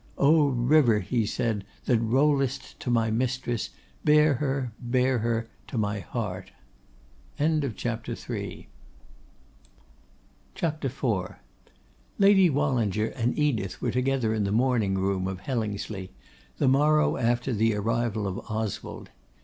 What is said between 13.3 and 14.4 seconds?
Edith were together